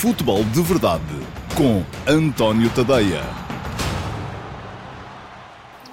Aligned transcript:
Futebol 0.00 0.42
de 0.44 0.62
Verdade 0.62 1.02
com 1.54 1.82
António 2.10 2.70
Tadeia. 2.70 3.20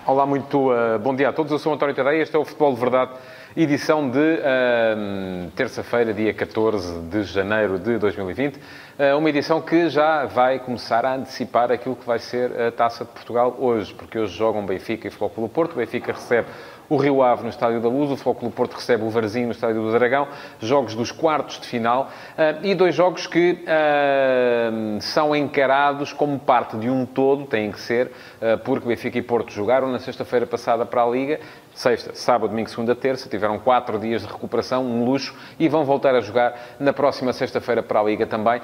Olá, 0.05 0.25
muito 0.25 0.71
uh, 0.71 0.97
bom 0.97 1.13
dia 1.13 1.27
a 1.27 1.33
todos. 1.33 1.51
Eu 1.51 1.59
sou 1.59 1.73
António 1.73 1.93
Tadeia. 1.93 2.21
Este 2.21 2.33
é 2.33 2.39
o 2.39 2.45
Futebol 2.45 2.73
de 2.73 2.79
Verdade, 2.79 3.11
edição 3.53 4.09
de 4.09 4.17
uh, 4.17 5.51
terça-feira, 5.57 6.13
dia 6.13 6.33
14 6.33 7.01
de 7.01 7.23
janeiro 7.23 7.77
de 7.77 7.97
2020. 7.97 8.55
Uh, 8.55 9.17
uma 9.17 9.29
edição 9.29 9.59
que 9.59 9.89
já 9.89 10.23
vai 10.23 10.59
começar 10.59 11.05
a 11.05 11.15
antecipar 11.15 11.69
aquilo 11.69 11.97
que 11.97 12.07
vai 12.07 12.19
ser 12.19 12.49
a 12.61 12.71
Taça 12.71 13.03
de 13.03 13.11
Portugal 13.11 13.57
hoje, 13.59 13.93
porque 13.93 14.17
hoje 14.17 14.33
jogam 14.37 14.65
Benfica 14.65 15.09
e 15.09 15.11
Futebol 15.11 15.31
Clube 15.31 15.53
Porto. 15.53 15.75
Benfica 15.75 16.13
recebe 16.13 16.47
o 16.89 16.97
Rio 16.97 17.21
Ave 17.21 17.43
no 17.43 17.49
Estádio 17.49 17.81
da 17.81 17.89
Luz, 17.89 18.11
o 18.11 18.17
Flóculo 18.17 18.51
Porto 18.51 18.75
recebe 18.75 19.03
o 19.03 19.09
Varzim 19.09 19.45
no 19.45 19.51
Estádio 19.51 19.81
do 19.81 19.91
Dragão, 19.91 20.27
jogos 20.59 20.95
dos 20.95 21.11
quartos 21.11 21.59
de 21.59 21.67
final 21.67 22.09
uh, 22.37 22.65
e 22.65 22.73
dois 22.73 22.95
jogos 22.95 23.27
que 23.27 23.63
uh, 23.63 25.01
são 25.01 25.35
encarados 25.35 26.13
como 26.13 26.39
parte 26.39 26.77
de 26.77 26.89
um 26.89 27.05
todo, 27.05 27.45
têm 27.45 27.71
que 27.71 27.79
ser, 27.79 28.07
uh, 28.07 28.57
porque 28.63 28.87
Benfica 28.87 29.17
e 29.17 29.21
Porto 29.21 29.51
jogaram 29.51 29.91
na 29.91 29.99
sexta-feira 29.99 30.45
passada 30.45 30.85
para 30.85 31.03
a 31.03 31.09
Liga, 31.09 31.39
sexta, 31.77 32.15
sábado, 32.15 32.49
domingo, 32.49 32.67
segunda, 32.69 32.95
terça, 32.95 33.29
tiveram 33.29 33.59
quatro 33.59 33.99
dias 33.99 34.23
de 34.23 34.27
recuperação, 34.27 34.83
um 34.83 35.05
luxo, 35.05 35.35
e 35.59 35.69
vão 35.69 35.85
voltar 35.85 36.15
a 36.15 36.21
jogar 36.21 36.59
na 36.79 36.91
próxima 36.91 37.31
sexta-feira 37.31 37.83
para 37.83 37.99
a 37.99 38.03
Liga 38.03 38.25
também. 38.25 38.59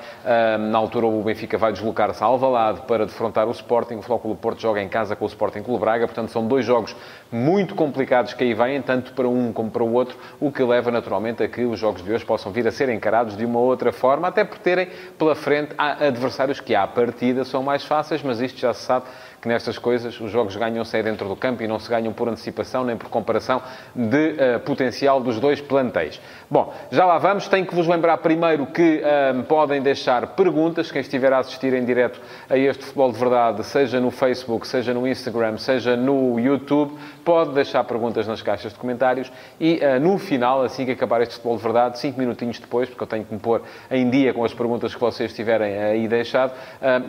Na 0.72 0.80
altura 0.80 1.06
o 1.06 1.22
Benfica 1.22 1.56
vai 1.56 1.72
deslocar-se 1.72 2.24
a 2.24 2.26
Alvalade 2.26 2.82
para 2.88 3.06
defrontar 3.06 3.48
o 3.48 3.52
Sporting, 3.52 3.98
o 3.98 4.02
Flóculo 4.02 4.36
Porto 4.36 4.60
joga 4.60 4.82
em 4.82 4.90
casa 4.90 5.16
com 5.16 5.26
o 5.26 5.28
Sporting 5.28 5.62
Clube 5.62 5.82
Braga, 5.82 6.08
portanto 6.08 6.32
são 6.32 6.48
dois 6.48 6.66
jogos 6.66 6.96
muito 7.32 7.76
complicados 7.76 8.34
que 8.34 8.44
aí 8.44 8.56
vêm, 8.56 8.82
tanto 8.82 9.14
para 9.14 9.28
um 9.28 9.54
como 9.54 9.70
para 9.70 9.84
o 9.84 9.94
outro, 9.94 10.18
o 10.40 10.52
que 10.52 10.64
leva 10.64 10.90
naturalmente 10.90 11.44
a 11.44 11.48
que 11.48 11.64
os 11.66 11.80
jogos 11.80 12.04
de 12.04 12.12
hoje 12.12 12.26
possam 12.26 12.52
vir 12.52 12.68
a 12.68 12.72
ser 12.72 12.90
encarados 12.90 13.38
de 13.38 13.46
uma 13.46 13.60
outra 13.60 13.92
forma, 13.92 14.28
até 14.28 14.44
por 14.44 14.58
terem 14.58 14.88
pela 15.20 15.36
frente 15.36 15.76
adversários 15.78 16.60
que 16.60 16.74
à 16.74 16.88
partida 16.88 17.46
são 17.46 17.62
mais 17.62 17.84
fáceis, 17.84 18.24
mas 18.24 18.42
isto 18.42 18.60
já 18.60 18.74
se 18.74 18.82
sabe 18.82 19.06
que 19.44 19.50
nestas 19.50 19.78
coisas 19.78 20.18
os 20.22 20.32
jogos 20.32 20.56
ganham-se 20.56 21.04
dentro 21.04 21.28
do 21.28 21.36
campo 21.36 21.62
e 21.62 21.68
não 21.68 21.78
se 21.78 21.90
ganham 21.90 22.14
por 22.14 22.30
antecipação 22.30 22.86
nem 22.86 22.96
por 22.96 23.10
comparação 23.10 23.62
de 23.94 24.30
uh, 24.30 24.60
potencial 24.62 25.20
dos 25.20 25.38
dois 25.38 25.60
plantéis. 25.60 26.22
Bom, 26.50 26.74
já 26.90 27.06
lá 27.06 27.18
vamos. 27.18 27.50
Tenho 27.50 27.66
que 27.66 27.76
vos 27.76 27.86
lembrar 27.86 28.20
primeiro 28.20 28.66
que 28.68 29.04
uh, 29.04 29.44
podem 29.44 29.82
deixar 29.82 30.28
perguntas. 30.28 30.90
Quem 30.90 31.02
estiver 31.02 31.34
a 31.34 31.40
assistir 31.40 31.74
em 31.74 31.84
direto 31.84 32.22
a 32.50 32.58
este 32.58 32.86
Futebol 32.86 33.12
de 33.12 33.20
Verdade, 33.20 33.64
seja 33.66 34.00
no 34.00 34.12
Facebook, 34.12 34.66
seja 34.66 34.94
no 34.94 35.06
Instagram, 35.06 35.58
seja 35.58 35.98
no 35.98 36.40
YouTube, 36.40 36.98
pode 37.26 37.52
deixar 37.52 37.84
perguntas 37.84 38.26
nas 38.26 38.42
caixas 38.42 38.72
de 38.72 38.80
comentários 38.80 39.30
e 39.60 39.82
uh, 39.84 40.00
no 40.00 40.18
final, 40.18 40.64
assim 40.64 40.86
que 40.86 40.92
acabar 40.92 41.22
este 41.22 41.34
Futebol 41.34 41.58
de 41.58 41.64
Verdade, 41.64 42.00
cinco 42.00 42.18
minutinhos 42.18 42.60
depois, 42.60 42.88
porque 42.88 43.04
eu 43.04 43.08
tenho 43.08 43.26
que 43.26 43.34
me 43.34 43.42
pôr 43.42 43.62
em 43.92 44.10
dia 44.10 44.34
com 44.34 44.46
as 44.46 44.54
perguntas 44.54 44.96
que 44.96 45.02
vocês 45.02 45.34
tiverem 45.34 45.78
aí 45.78 46.08
deixado, 46.08 46.54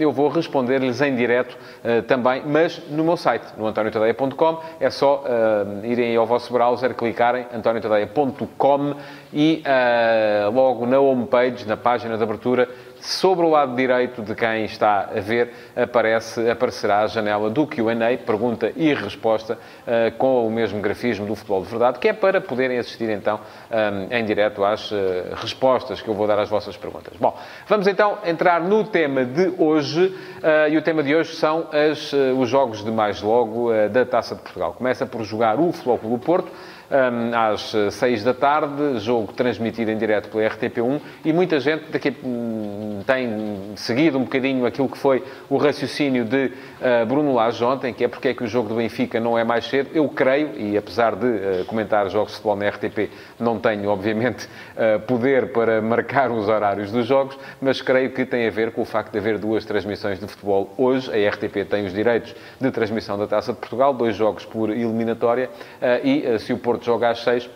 eu 0.01 0.11
vou 0.11 0.29
responder-lhes 0.29 1.01
em 1.01 1.15
direto 1.15 1.57
também 2.09 2.24
também, 2.25 2.43
mas 2.47 2.81
no 2.89 3.05
meu 3.05 3.17
site, 3.17 3.45
no 3.57 3.67
antoniotadeia.com. 3.67 4.61
É 4.81 4.89
só 4.89 5.23
uh, 5.23 5.85
irem 5.85 6.17
ao 6.17 6.27
vosso 6.27 6.51
browser, 6.53 6.95
clicarem 6.95 7.47
antoniotadeia.com 7.53 8.95
e 9.35 9.63
uh, 9.67 10.51
logo 10.53 10.87
na 10.87 11.01
homepage, 11.01 11.67
na 11.67 11.77
página 11.77 12.17
de 12.17 12.23
abertura, 12.23 12.69
Sobre 13.05 13.45
o 13.45 13.51
lado 13.51 13.77
direito 13.77 14.23
de 14.23 14.35
quem 14.35 14.65
está 14.65 15.11
a 15.15 15.21
ver, 15.21 15.53
aparece, 15.77 16.49
aparecerá 16.49 17.01
a 17.01 17.07
janela 17.07 17.51
do 17.51 17.67
Q&A, 17.67 18.17
pergunta 18.17 18.73
e 18.75 18.95
resposta, 18.95 19.59
uh, 19.87 20.17
com 20.17 20.47
o 20.47 20.51
mesmo 20.51 20.81
grafismo 20.81 21.27
do 21.27 21.35
Futebol 21.35 21.63
de 21.63 21.69
Verdade, 21.69 21.99
que 21.99 22.09
é 22.09 22.15
para 22.15 22.41
poderem 22.41 22.79
assistir, 22.79 23.11
então, 23.11 23.39
um, 23.71 24.11
em 24.11 24.25
direto 24.25 24.65
às 24.65 24.91
uh, 24.91 24.97
respostas 25.35 26.01
que 26.01 26.09
eu 26.09 26.15
vou 26.15 26.27
dar 26.27 26.39
às 26.39 26.49
vossas 26.49 26.79
perguntas. 26.79 27.13
Bom, 27.21 27.37
vamos 27.69 27.87
então 27.87 28.17
entrar 28.25 28.63
no 28.63 28.85
tema 28.85 29.23
de 29.23 29.53
hoje, 29.59 30.17
e 30.71 30.77
o 30.77 30.81
tema 30.81 31.03
de 31.03 31.15
hoje 31.15 31.35
são 31.37 31.69
as, 31.73 32.13
os 32.13 32.49
jogos 32.49 32.83
de 32.83 32.91
mais 32.91 33.21
logo 33.21 33.71
da 33.91 34.05
Taça 34.05 34.35
de 34.35 34.43
Portugal. 34.43 34.73
Começa 34.73 35.05
por 35.05 35.23
jogar 35.25 35.59
o 35.59 35.73
Futebol 35.73 35.99
Clube 35.99 36.25
Porto, 36.25 36.51
às 37.33 37.75
6 37.95 38.25
da 38.25 38.35
tarde, 38.35 38.99
jogo 38.99 39.33
transmitido 39.33 39.91
em 39.91 39.97
direto 39.97 40.29
pela 40.29 40.49
RTP1, 40.49 41.01
e 41.25 41.33
muita 41.33 41.59
gente 41.59 41.91
daqui, 41.91 42.15
hum, 42.25 43.01
tem 43.07 43.73
seguido 43.77 44.19
um 44.19 44.25
bocadinho 44.25 44.67
aquilo 44.67 44.89
que 44.89 44.99
foi 44.99 45.23
o 45.49 45.57
raciocínio 45.57 46.25
de 46.25 46.47
uh, 46.47 47.07
Bruno 47.07 47.35
Lage 47.35 47.63
ontem, 47.65 47.93
que 47.93 48.05
é 48.05 48.09
porque 48.09 48.29
é 48.29 48.35
que 48.35 48.45
o 48.45 48.47
jogo 48.47 48.69
do 48.69 48.77
Benfica 48.77 49.19
não 49.21 49.39
é 49.39 49.45
mais 49.45 49.67
cedo. 49.67 49.91
Eu 49.95 50.09
creio, 50.09 50.57
e 50.57 50.77
apesar 50.77 51.15
de 51.17 51.27
uh, 51.27 51.65
comentar 51.67 52.09
jogos 52.09 52.33
de 52.33 52.37
futebol 52.37 52.57
na 52.57 52.69
RTP, 52.69 53.11
não 53.39 53.59
tenho, 53.59 53.89
obviamente, 53.89 54.49
poder 55.07 55.53
para 55.53 55.81
marcar 55.81 56.31
os 56.31 56.49
horários 56.49 56.91
dos 56.91 57.07
jogos, 57.07 57.39
mas 57.61 57.81
creio 57.81 58.11
que 58.11 58.25
tem 58.25 58.47
a 58.47 58.51
ver 58.51 58.73
com 58.73 58.83
o 58.83 58.85
facto 58.85 59.13
de 59.13 59.19
haver 59.19 59.39
duas 59.39 59.65
transmissões 59.65 60.19
de 60.19 60.27
futebol 60.27 60.73
hoje. 60.77 61.11
A 61.11 61.31
RTP 61.31 61.69
tem 61.69 61.87
os 61.87 61.93
direitos 61.93 62.35
de 62.61 62.71
transmissão 62.71 63.19
da 63.19 63.27
Taça 63.27 63.53
de 63.53 63.59
Portugal, 63.59 63.93
dois 63.93 64.17
jogos 64.17 64.45
por 64.45 64.71
eliminatória, 64.71 65.51
e 66.03 66.39
se 66.39 66.53
o 66.53 66.59
Porto 66.59 66.84
Porto 66.85 66.87
joga 66.87 67.11
às 67.11 67.21
6. 67.21 67.51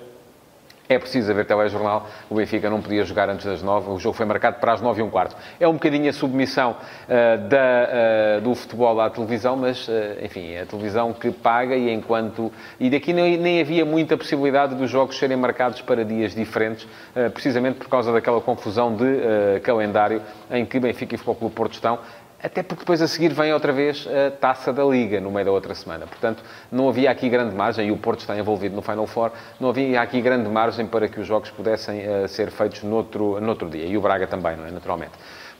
É 0.91 0.99
preciso 0.99 1.31
haver 1.31 1.45
telejornal. 1.45 2.09
O 2.31 2.37
Benfica 2.37 2.71
não 2.71 2.81
podia 2.81 3.05
jogar 3.05 3.29
antes 3.29 3.45
das 3.45 3.63
9. 3.63 3.91
O 3.91 3.99
jogo 3.99 4.17
foi 4.17 4.25
marcado 4.25 4.59
para 4.59 4.73
as 4.73 4.81
9 4.81 5.01
e 5.01 5.05
um 5.05 5.11
quarto. 5.11 5.37
É 5.61 5.69
um 5.69 5.75
bocadinho 5.75 6.09
a 6.09 6.13
submissão 6.15 6.71
uh, 6.71 7.47
da, 7.47 8.39
uh, 8.39 8.41
do 8.41 8.55
futebol 8.55 8.99
à 8.99 9.11
televisão, 9.11 9.55
mas, 9.55 9.87
uh, 9.87 9.93
enfim, 10.23 10.53
é 10.53 10.63
a 10.63 10.67
televisão 10.67 11.13
que 11.13 11.31
paga 11.31 11.77
e 11.77 11.93
enquanto... 11.93 12.51
E 12.81 12.89
daqui 12.89 13.13
nem, 13.13 13.37
nem 13.37 13.61
havia 13.61 13.85
muita 13.85 14.17
possibilidade 14.17 14.75
dos 14.77 14.91
jogos 14.91 15.19
serem 15.19 15.37
marcados 15.37 15.83
para 15.83 16.03
dias 16.07 16.35
diferentes, 16.35 16.89
precisamente 17.35 17.77
por 17.77 17.89
causa 17.91 18.11
daquela 18.11 18.41
confusão 18.41 18.97
de 18.97 19.61
calendário 19.61 20.23
em 20.51 20.65
que 20.65 20.81
Benfica 20.81 21.15
e 21.15 21.19
Futebol 21.19 21.35
Clube 21.35 21.55
Porto 21.55 21.75
estão 21.75 21.99
até 22.43 22.63
porque 22.63 22.81
depois 22.81 23.03
a 23.03 23.09
seguir 23.09 23.33
vem 23.33 23.53
outra 23.53 23.73
vez 23.73 24.07
a 24.07 24.31
taça 24.31 24.73
da 24.73 24.85
Liga 24.85 25.21
no 25.21 25.31
meio 25.31 25.47
da 25.47 25.53
outra 25.53 25.75
semana. 25.75 26.07
Portanto, 26.07 26.43
não 26.71 26.89
havia 26.89 27.11
aqui 27.11 27.29
grande 27.29 27.55
margem, 27.55 27.89
e 27.89 27.91
o 27.91 27.97
Porto 27.97 28.21
está 28.21 28.37
envolvido 28.39 28.77
no 28.77 28.83
Final 28.83 29.07
Four, 29.07 29.33
não 29.59 29.71
havia 29.71 30.01
aqui 30.01 30.21
grande 30.21 30.49
margem 30.49 30.87
para 30.87 31.09
que 31.09 31.21
os 31.21 31.27
jogos 31.27 31.51
pudessem 31.51 32.03
uh, 32.07 32.29
ser 32.29 32.51
feitos 32.51 32.83
noutro, 32.83 33.41
noutro 33.41 33.69
dia. 33.69 33.87
E 33.87 33.97
o 33.97 34.01
Braga 34.01 34.27
também, 34.27 34.57
não 34.57 34.67
é? 34.67 34.71
Naturalmente. 34.71 35.13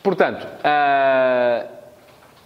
Portanto, 0.03 0.45
uh, 0.45 1.68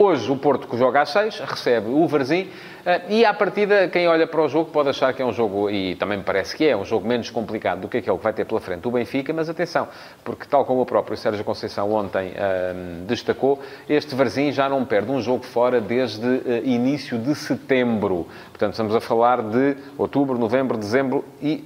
hoje 0.03 0.31
o 0.31 0.37
Porto 0.37 0.67
que 0.67 0.77
joga 0.77 1.03
às 1.03 1.11
6 1.11 1.41
recebe 1.41 1.89
o 1.89 2.07
Varzim 2.07 2.49
ah, 2.85 3.01
e, 3.09 3.25
à 3.25 3.33
partida, 3.33 3.87
quem 3.87 4.09
olha 4.09 4.27
para 4.27 4.43
o 4.43 4.49
jogo 4.49 4.71
pode 4.71 4.89
achar 4.89 5.13
que 5.13 5.23
é 5.23 5.25
um 5.25 5.33
jogo, 5.33 5.71
e 5.71 5.95
também 5.95 6.19
me 6.19 6.25
parece 6.25 6.57
que 6.57 6.67
é, 6.67 6.77
um 6.77 6.85
jogo 6.85 7.07
menos 7.07 7.31
complicado 7.31 7.83
do 7.83 7.89
que 7.89 7.99
aquele 7.99 8.17
que 8.17 8.25
vai 8.25 8.33
ter 8.33 8.45
pela 8.45 8.61
frente 8.61 8.89
o 8.89 8.91
Benfica, 8.91 9.33
mas 9.33 9.49
atenção, 9.49 9.87
porque 10.25 10.47
tal 10.47 10.65
como 10.65 10.81
o 10.81 10.87
próprio 10.87 11.17
Sérgio 11.17 11.45
Conceição 11.45 11.93
ontem 11.93 12.33
um, 12.33 13.07
destacou, 13.07 13.61
este 13.89 14.17
Varzim 14.17 14.51
já 14.51 14.69
não 14.69 14.85
perde 14.85 15.13
um 15.13 15.21
jogo 15.21 15.45
fora 15.45 15.81
desde 15.81 16.27
uh, 16.27 16.43
início 16.65 17.19
de 17.19 17.37
setembro. 17.37 18.27
Portanto, 18.51 18.73
estamos 18.73 18.97
a 18.97 19.01
falar 19.01 19.43
de 19.43 19.77
outubro, 19.97 20.37
novembro, 20.37 20.77
dezembro 20.77 21.25
e 21.41 21.65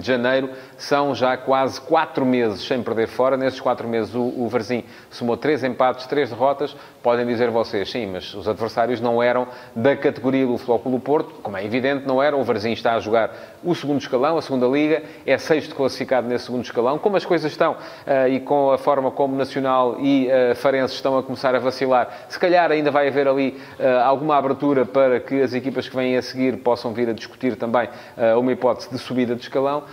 janeiro. 0.00 0.50
São 0.76 1.14
já 1.14 1.34
quase 1.36 1.80
quatro 1.80 2.26
meses 2.26 2.66
sem 2.66 2.82
perder 2.82 3.08
fora. 3.08 3.36
Nesses 3.38 3.58
quatro 3.58 3.88
meses, 3.88 4.14
o, 4.14 4.20
o 4.20 4.48
Varzim 4.48 4.84
somou 5.10 5.36
três 5.36 5.64
empates, 5.64 6.06
três 6.06 6.28
derrotas. 6.28 6.76
Podem 7.02 7.24
dizer 7.34 7.50
vocês, 7.50 7.90
sim, 7.90 8.06
mas 8.06 8.32
os 8.34 8.48
adversários 8.48 9.00
não 9.00 9.22
eram 9.22 9.46
da 9.74 9.96
categoria 9.96 10.46
do 10.46 10.58
Clube 10.58 11.00
Porto. 11.00 11.34
Como 11.42 11.56
é 11.56 11.64
evidente, 11.64 12.06
não 12.06 12.22
eram. 12.22 12.40
O 12.40 12.44
Varzim 12.44 12.72
está 12.72 12.94
a 12.94 13.00
jogar 13.00 13.30
o 13.62 13.74
segundo 13.74 14.00
escalão, 14.00 14.38
a 14.38 14.42
segunda 14.42 14.66
liga. 14.66 15.02
É 15.26 15.36
sexto 15.36 15.74
classificado 15.74 16.26
nesse 16.26 16.46
segundo 16.46 16.64
escalão. 16.64 16.98
Como 16.98 17.16
as 17.16 17.24
coisas 17.24 17.50
estão 17.50 17.72
uh, 17.72 18.28
e 18.28 18.40
com 18.40 18.70
a 18.70 18.78
forma 18.78 19.10
como 19.10 19.36
Nacional 19.36 19.96
e 20.00 20.28
uh, 20.28 20.54
Farense 20.54 20.94
estão 20.94 21.18
a 21.18 21.22
começar 21.22 21.54
a 21.54 21.58
vacilar, 21.58 22.26
se 22.28 22.38
calhar 22.38 22.70
ainda 22.70 22.90
vai 22.90 23.08
haver 23.08 23.28
ali 23.28 23.60
uh, 23.78 24.04
alguma 24.04 24.36
abertura 24.36 24.84
para 24.84 25.20
que 25.20 25.42
as 25.42 25.52
equipas 25.52 25.88
que 25.88 25.96
vêm 25.96 26.16
a 26.16 26.22
seguir 26.22 26.58
possam 26.58 26.92
vir 26.92 27.08
a 27.08 27.12
discutir 27.12 27.56
também 27.56 27.88
uma 28.38 28.52
hipótese 28.52 28.90
de 28.90 28.98
subida 28.98 29.34
de 29.34 29.42
escalão, 29.42 29.84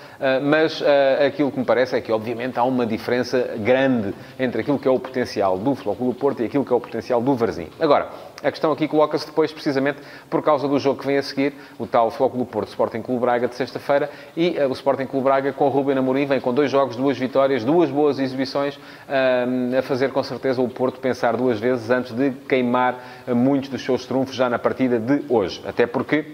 mas 0.43 0.83
aquilo 1.25 1.51
que 1.51 1.59
me 1.59 1.65
parece 1.65 1.95
é 1.95 2.01
que, 2.01 2.11
obviamente, 2.11 2.57
há 2.59 2.63
uma 2.63 2.85
diferença 2.85 3.55
grande 3.57 4.13
entre 4.39 4.61
aquilo 4.61 4.77
que 4.79 4.87
é 4.87 4.91
o 4.91 4.99
potencial 4.99 5.57
do 5.57 5.75
Flóculo 5.75 6.13
Porto 6.13 6.41
e 6.41 6.45
aquilo 6.45 6.63
que 6.63 6.71
é 6.71 6.75
o 6.75 6.79
potencial 6.79 7.20
do 7.21 7.35
Varzim. 7.35 7.67
Agora, 7.79 8.09
a 8.43 8.49
questão 8.49 8.71
aqui 8.71 8.87
coloca-se 8.87 9.25
depois, 9.25 9.51
precisamente, 9.51 9.99
por 10.29 10.41
causa 10.41 10.67
do 10.67 10.79
jogo 10.79 10.99
que 10.99 11.07
vem 11.07 11.17
a 11.17 11.23
seguir, 11.23 11.53
o 11.77 11.85
tal 11.85 12.09
Flóculo 12.09 12.45
Porto 12.45 12.69
Sporting 12.69 13.01
Clube 13.01 13.21
Braga 13.21 13.47
de 13.47 13.55
sexta-feira, 13.55 14.09
e 14.35 14.57
uh, 14.57 14.67
o 14.67 14.73
Sporting 14.73 15.05
Clube 15.05 15.25
Braga 15.25 15.53
com 15.53 15.65
o 15.65 15.69
Ruben 15.69 15.97
Amorim 15.97 16.25
vem 16.25 16.39
com 16.39 16.53
dois 16.53 16.71
jogos, 16.71 16.95
duas 16.95 17.17
vitórias, 17.17 17.63
duas 17.63 17.89
boas 17.89 18.19
exibições, 18.19 18.75
uh, 18.75 19.77
a 19.77 19.81
fazer 19.81 20.11
com 20.11 20.23
certeza 20.23 20.61
o 20.61 20.67
Porto 20.67 20.99
pensar 20.99 21.37
duas 21.37 21.59
vezes 21.59 21.89
antes 21.89 22.13
de 22.13 22.31
queimar 22.47 22.95
muitos 23.27 23.69
dos 23.69 23.83
seus 23.83 24.05
trunfos 24.05 24.35
já 24.35 24.49
na 24.49 24.57
partida 24.57 24.99
de 24.99 25.23
hoje. 25.29 25.61
Até 25.65 25.85
porque 25.85 26.25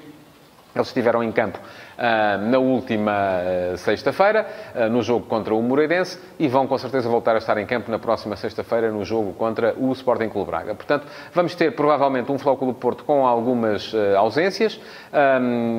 Eles 0.77 0.87
estiveram 0.89 1.23
em 1.23 1.31
campo 1.31 1.59
na 1.97 2.59
última 2.59 3.41
uh, 3.73 3.77
sexta-feira, 3.77 4.47
uh, 4.75 4.89
no 4.89 5.01
jogo 5.01 5.25
contra 5.25 5.53
o 5.53 5.61
Moreirense, 5.61 6.19
e 6.37 6.47
vão 6.47 6.67
com 6.67 6.77
certeza 6.77 7.09
voltar 7.09 7.35
a 7.35 7.39
estar 7.39 7.57
em 7.57 7.65
campo 7.65 7.89
na 7.89 7.97
próxima 7.97 8.35
sexta-feira, 8.35 8.91
no 8.91 9.03
jogo 9.03 9.33
contra 9.33 9.73
o 9.77 9.91
Sporting 9.93 10.29
Clube 10.29 10.51
Braga. 10.51 10.75
Portanto, 10.75 11.07
vamos 11.33 11.55
ter 11.55 11.75
provavelmente 11.75 12.31
um 12.31 12.37
Flóculo 12.37 12.71
do 12.73 12.77
Porto 12.77 13.03
com 13.03 13.25
algumas 13.25 13.93
ausências. 14.17 14.79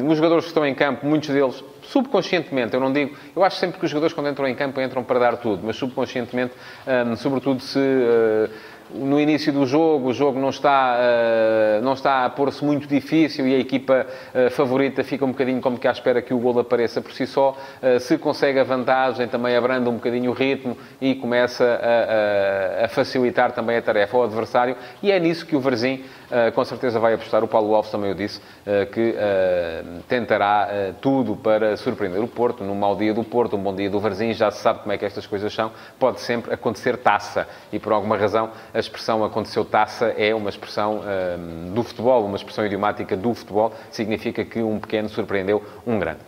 Os 0.08 0.16
jogadores 0.16 0.44
que 0.44 0.50
estão 0.50 0.66
em 0.66 0.74
campo, 0.74 1.06
muitos 1.06 1.28
deles 1.28 1.62
subconscientemente, 1.82 2.74
eu 2.74 2.80
não 2.80 2.92
digo, 2.92 3.16
eu 3.34 3.42
acho 3.42 3.56
sempre 3.56 3.78
que 3.78 3.84
os 3.84 3.90
jogadores 3.90 4.12
quando 4.12 4.28
entram 4.28 4.46
em 4.46 4.54
campo 4.54 4.80
entram 4.80 5.02
para 5.02 5.18
dar 5.18 5.36
tudo, 5.38 5.62
mas 5.64 5.76
subconscientemente, 5.76 6.52
sobretudo 7.16 7.60
se 7.60 7.78
no 8.90 9.20
início 9.20 9.52
do 9.52 9.66
jogo, 9.66 10.08
o 10.08 10.14
jogo 10.14 10.38
não 10.38 10.48
está, 10.48 10.96
uh, 10.96 11.82
não 11.82 11.92
está 11.92 12.24
a 12.24 12.30
pôr-se 12.30 12.64
muito 12.64 12.86
difícil 12.86 13.46
e 13.46 13.54
a 13.54 13.58
equipa 13.58 14.06
uh, 14.34 14.50
favorita 14.50 15.04
fica 15.04 15.24
um 15.24 15.32
bocadinho 15.32 15.60
como 15.60 15.78
que 15.78 15.86
à 15.86 15.90
espera 15.90 16.22
que 16.22 16.32
o 16.32 16.38
golo 16.38 16.60
apareça 16.60 17.00
por 17.00 17.12
si 17.12 17.26
só. 17.26 17.56
Uh, 17.82 18.00
se 18.00 18.16
consegue 18.16 18.58
a 18.58 18.64
vantagem, 18.64 19.28
também 19.28 19.56
abranda 19.56 19.90
um 19.90 19.94
bocadinho 19.94 20.30
o 20.30 20.34
ritmo 20.34 20.76
e 21.00 21.14
começa 21.14 21.64
a, 21.64 22.82
a, 22.82 22.84
a 22.86 22.88
facilitar 22.88 23.52
também 23.52 23.76
a 23.76 23.82
tarefa 23.82 24.16
ao 24.16 24.24
adversário. 24.24 24.76
E 25.02 25.12
é 25.12 25.20
nisso 25.20 25.44
que 25.44 25.54
o 25.54 25.60
Varzim 25.60 26.02
com 26.54 26.62
certeza 26.62 27.00
vai 27.00 27.14
apostar. 27.14 27.42
O 27.42 27.48
Paulo 27.48 27.74
Alves 27.74 27.90
também 27.90 28.10
o 28.10 28.14
disse, 28.14 28.38
que 28.92 29.14
tentará 30.06 30.92
tudo 31.00 31.34
para 31.34 31.74
surpreender 31.78 32.22
o 32.22 32.28
Porto. 32.28 32.62
Num 32.62 32.74
mau 32.74 32.94
dia 32.94 33.14
do 33.14 33.24
Porto, 33.24 33.56
um 33.56 33.62
bom 33.62 33.74
dia 33.74 33.88
do 33.88 33.98
Varzim, 33.98 34.34
já 34.34 34.50
se 34.50 34.60
sabe 34.60 34.80
como 34.80 34.92
é 34.92 34.98
que 34.98 35.06
estas 35.06 35.26
coisas 35.26 35.50
são. 35.54 35.72
Pode 35.98 36.20
sempre 36.20 36.52
acontecer 36.52 36.98
taça 36.98 37.48
e 37.72 37.78
por 37.78 37.94
alguma 37.94 38.18
razão 38.18 38.50
a 38.78 38.80
expressão 38.80 39.24
aconteceu 39.24 39.64
taça 39.64 40.14
é 40.16 40.32
uma 40.32 40.48
expressão 40.48 41.00
um, 41.00 41.74
do 41.74 41.82
futebol, 41.82 42.24
uma 42.24 42.36
expressão 42.36 42.64
idiomática 42.64 43.16
do 43.16 43.34
futebol, 43.34 43.72
significa 43.90 44.44
que 44.44 44.62
um 44.62 44.78
pequeno 44.78 45.08
surpreendeu 45.08 45.62
um 45.84 45.98
grande. 45.98 46.20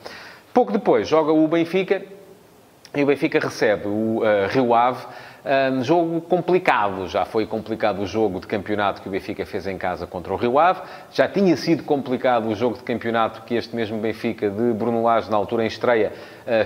Pouco 0.52 0.72
depois 0.72 1.06
joga 1.06 1.32
o 1.32 1.46
Benfica 1.46 2.02
e 2.92 3.02
o 3.04 3.06
Benfica 3.06 3.38
recebe 3.38 3.86
o 3.86 4.18
uh, 4.18 4.48
Rio 4.50 4.74
Ave 4.74 5.06
um 5.72 5.82
jogo 5.82 6.20
complicado, 6.20 7.08
já 7.08 7.24
foi 7.24 7.46
complicado 7.46 8.00
o 8.02 8.06
jogo 8.06 8.40
de 8.40 8.46
campeonato 8.46 9.00
que 9.00 9.08
o 9.08 9.10
Benfica 9.10 9.46
fez 9.46 9.66
em 9.66 9.78
casa 9.78 10.06
contra 10.06 10.32
o 10.32 10.36
Rio 10.36 10.58
Ave, 10.58 10.82
já 11.12 11.26
tinha 11.26 11.56
sido 11.56 11.82
complicado 11.82 12.48
o 12.48 12.54
jogo 12.54 12.76
de 12.76 12.82
campeonato 12.82 13.42
que 13.42 13.54
este 13.54 13.74
mesmo 13.74 13.98
Benfica 13.98 14.50
de 14.50 14.72
Bruno 14.72 15.02
Lage, 15.02 15.30
na 15.30 15.36
altura 15.36 15.64
em 15.64 15.66
estreia, 15.66 16.12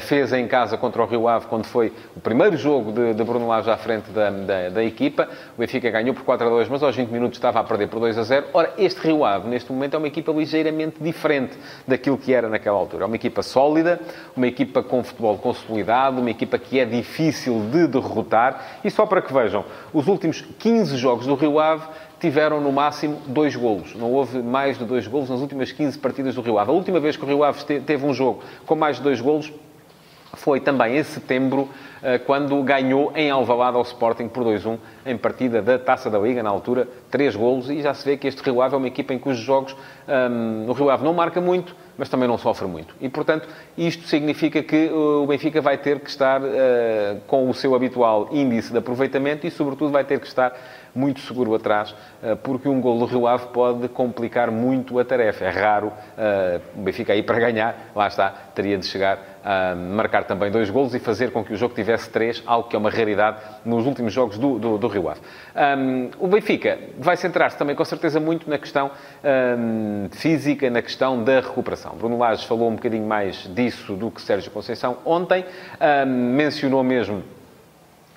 fez 0.00 0.32
em 0.32 0.46
casa 0.46 0.76
contra 0.76 1.02
o 1.02 1.06
Rio 1.06 1.28
Ave, 1.28 1.46
quando 1.46 1.66
foi 1.66 1.92
o 2.16 2.20
primeiro 2.20 2.56
jogo 2.56 2.92
de, 2.92 3.14
de 3.14 3.25
Bruno 3.25 3.46
Lage 3.46 3.70
à 3.70 3.76
frente 3.76 4.10
da, 4.10 4.31
da, 4.31 4.69
da, 4.70 4.84
equipa. 4.84 5.28
O 5.56 5.60
Benfica 5.60 5.90
ganhou 5.90 6.14
por 6.14 6.25
4 6.25 6.46
a 6.46 6.50
2, 6.50 6.69
mas 6.69 6.82
aos 6.82 6.96
20 6.96 7.10
minutos 7.10 7.36
estava 7.36 7.60
a 7.60 7.64
perder 7.64 7.88
por 7.88 8.00
2 8.00 8.16
a 8.16 8.22
0. 8.22 8.46
Ora, 8.52 8.72
este 8.78 9.00
Rio 9.00 9.25
Ave, 9.25 9.48
neste 9.48 9.70
momento, 9.72 9.94
é 9.94 9.98
uma 9.98 10.08
equipa 10.08 10.32
ligeiramente 10.32 10.96
diferente 11.00 11.56
daquilo 11.86 12.16
que 12.16 12.32
era 12.32 12.48
naquela 12.48 12.78
altura. 12.78 13.04
É 13.04 13.06
uma 13.06 13.16
equipa 13.16 13.42
sólida, 13.42 14.00
uma 14.36 14.46
equipa 14.46 14.82
com 14.82 15.02
futebol 15.04 15.36
consolidado, 15.38 16.20
uma 16.20 16.31
equipa 16.31 16.58
que 16.58 16.78
é 16.78 16.84
difícil 16.84 17.60
de 17.70 17.86
derrotar 17.86 18.78
e 18.82 18.90
só 18.90 19.06
para 19.06 19.20
que 19.20 19.32
vejam, 19.32 19.64
os 19.92 20.06
últimos 20.06 20.40
15 20.40 20.96
jogos 20.96 21.26
do 21.26 21.34
Rio 21.34 21.58
Ave 21.58 21.84
tiveram 22.20 22.60
no 22.60 22.72
máximo 22.72 23.20
dois 23.26 23.54
golos. 23.54 23.94
Não 23.94 24.10
houve 24.10 24.38
mais 24.38 24.78
de 24.78 24.84
dois 24.84 25.06
golos 25.06 25.28
nas 25.28 25.40
últimas 25.40 25.72
15 25.72 25.98
partidas 25.98 26.34
do 26.34 26.40
Rio 26.40 26.58
Ave. 26.58 26.70
A 26.70 26.75
última 26.75 26.98
vez 26.98 27.16
que 27.16 27.25
o 27.25 27.26
Rio 27.26 27.44
Ave 27.44 27.62
teve 27.81 28.06
um 28.06 28.14
jogo 28.14 28.42
com 28.64 28.75
mais 28.75 28.96
de 28.96 29.02
dois 29.02 29.20
golos 29.20 29.52
foi 30.36 30.60
também 30.60 30.96
em 30.96 31.02
setembro, 31.02 31.69
eh, 32.02 32.19
quando 32.19 32.62
ganhou 32.62 33.12
em 33.14 33.31
Alvalade 33.31 33.76
ao 33.76 33.82
Sporting 33.82 34.28
por 34.28 34.44
2-1 34.44 34.78
em 35.06 35.16
partida 35.16 35.62
da 35.62 35.78
Taça 35.78 36.10
da 36.10 36.19
Liga, 36.19 36.42
na 36.42 36.50
altura, 36.50 36.88
três 37.10 37.34
golos, 37.34 37.70
e 37.70 37.82
já 37.82 37.94
se 37.94 38.04
vê 38.04 38.16
que 38.16 38.26
este 38.26 38.42
Rio 38.42 38.60
Ave 38.60 38.75
é 38.75 38.78
uma 38.78 38.88
equipa 38.88 39.12
em 39.12 39.19
cujos 39.19 39.42
jogos 39.42 39.76
um, 40.06 40.69
o 40.69 40.72
Rio 40.72 40.90
Ave 40.90 41.04
não 41.04 41.14
marca 41.14 41.40
muito, 41.40 41.75
mas 41.96 42.08
também 42.08 42.28
não 42.28 42.36
sofre 42.36 42.66
muito. 42.66 42.94
E, 43.00 43.08
portanto, 43.08 43.48
isto 43.76 44.06
significa 44.06 44.62
que 44.62 44.90
o 44.90 45.26
Benfica 45.26 45.60
vai 45.60 45.78
ter 45.78 46.00
que 46.00 46.10
estar 46.10 46.42
uh, 46.42 46.44
com 47.26 47.48
o 47.48 47.54
seu 47.54 47.75
habitual 47.75 48.28
índice 48.32 48.72
de 48.72 48.78
aproveitamento 48.78 49.46
e, 49.46 49.50
sobretudo, 49.50 49.92
vai 49.92 50.04
ter 50.04 50.20
que 50.20 50.26
estar 50.26 50.52
muito 50.94 51.20
seguro 51.20 51.55
atrás, 51.55 51.94
uh, 52.23 52.37
porque 52.37 52.69
um 52.69 52.81
gol 52.81 52.99
do 52.99 53.05
Rio 53.05 53.26
Ave 53.26 53.46
pode 53.46 53.88
complicar 53.88 54.50
muito 54.50 54.99
a 54.99 55.05
tarefa. 55.05 55.44
É 55.44 55.50
raro 55.50 55.88
uh, 55.88 56.61
o 56.76 56.82
Benfica 56.82 57.12
aí 57.12 57.23
para 57.23 57.38
ganhar, 57.38 57.91
lá 57.94 58.06
está, 58.06 58.31
teria 58.55 58.79
de 58.79 58.87
chegar 58.87 59.19
a 59.44 59.75
marcar 59.75 60.25
também 60.25 60.50
dois 60.50 60.70
golos 60.70 60.94
e 60.94 60.99
fazer 60.99 61.31
com 61.31 61.44
que 61.44 61.52
o 61.52 61.56
jogo 61.56 61.75
tivesse 61.75 62.08
três, 62.08 62.43
algo 62.46 62.69
que 62.69 62.75
é 62.75 62.79
uma 62.79 62.88
raridade 62.88 63.38
nos 63.62 63.85
últimos 63.87 64.12
jogos 64.12 64.38
do, 64.38 64.58
do, 64.58 64.79
do 64.79 64.88
Rio 64.88 65.11
Ave. 65.11 65.20
O 66.19 66.26
Benfica 66.26 66.79
vai 66.99 67.14
centrar-se 67.14 67.58
também, 67.58 67.76
com 67.76 67.85
certeza, 67.85 68.19
muito 68.19 68.49
na 68.49 68.56
questão 68.56 68.91
física, 70.12 70.70
na 70.70 70.81
questão 70.81 71.23
da 71.23 71.41
recuperação. 71.41 71.94
Bruno 71.94 72.17
Lage 72.17 72.46
falou 72.46 72.70
um 72.70 72.76
bocadinho 72.76 73.06
mais 73.06 73.46
disso 73.55 73.93
do 73.93 74.11
que 74.11 74.23
Sérgio 74.23 74.50
Conceição 74.50 74.96
ontem. 75.05 75.44
Mencionou 76.06 76.82
mesmo 76.82 77.23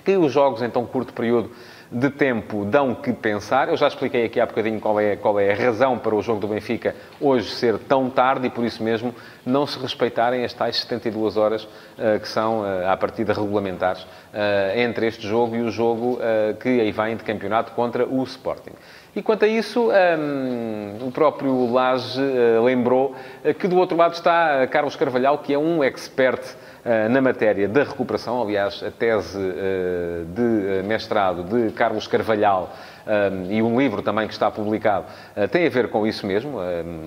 que 0.06 0.16
os 0.16 0.32
jogos 0.32 0.62
em 0.62 0.70
tão 0.70 0.86
curto 0.86 1.12
período 1.12 1.52
de 1.92 2.10
tempo 2.10 2.66
dão 2.66 2.94
que 2.94 3.14
pensar. 3.14 3.70
Eu 3.70 3.78
já 3.78 3.88
expliquei 3.88 4.26
aqui 4.26 4.40
há 4.40 4.46
bocadinho 4.46 4.80
qual 4.80 5.00
é, 5.00 5.16
qual 5.16 5.40
é 5.40 5.52
a 5.52 5.56
razão 5.56 5.98
para 5.98 6.14
o 6.16 6.22
jogo 6.22 6.40
do 6.40 6.48
Benfica 6.48 6.96
hoje 7.20 7.50
ser 7.52 7.78
tão 7.78 8.10
tarde 8.10 8.48
e 8.48 8.50
por 8.50 8.66
isso 8.66 8.84
mesmo 8.84 9.14
não 9.46 9.66
se 9.66 9.80
respeitarem 9.80 10.44
as 10.44 10.54
tais 10.54 10.78
72 10.82 11.38
horas 11.38 11.64
uh, 11.64 12.20
que 12.22 12.28
são, 12.28 12.62
uh, 12.62 12.88
à 12.88 12.98
partida, 12.98 13.34
regulamentares 13.34 14.02
uh, 14.04 14.78
entre 14.78 15.08
este 15.08 15.26
jogo 15.28 15.56
e 15.56 15.62
o 15.62 15.72
jogo 15.72 16.20
que 16.60 16.82
aí 16.82 16.92
vem 16.92 17.16
de 17.16 17.24
campeonato 17.24 17.72
contra 17.72 18.06
o 18.06 18.24
Sporting. 18.24 18.74
E 19.18 19.22
quanto 19.24 19.46
a 19.46 19.48
isso, 19.48 19.90
um, 19.90 21.08
o 21.08 21.12
próprio 21.12 21.74
Lage 21.74 22.22
lembrou 22.64 23.16
que 23.58 23.68
do 23.68 23.76
outro 23.76 23.98
lado 23.98 24.14
está 24.14 24.68
Carlos 24.68 24.96
Carvalhal, 24.96 25.40
que 25.40 25.56
é 25.56 25.58
um 25.58 25.84
expert 25.84 26.40
eh, 26.86 27.10
na 27.10 27.20
matéria 27.20 27.68
da 27.68 27.84
recuperação. 27.84 28.42
Aliás, 28.42 28.82
a 28.82 28.90
tese 28.90 29.38
eh, 29.38 30.24
de 30.28 30.88
mestrado 30.88 31.44
de 31.44 31.74
Carlos 31.74 32.08
Carvalhal 32.08 32.72
um, 33.08 33.52
e 33.52 33.62
um 33.62 33.80
livro 33.80 34.02
também 34.02 34.28
que 34.28 34.34
está 34.34 34.52
publicado 34.52 35.06
uh, 35.36 35.48
tem 35.48 35.66
a 35.66 35.70
ver 35.70 35.90
com 35.90 36.06
isso 36.06 36.26
mesmo. 36.26 36.58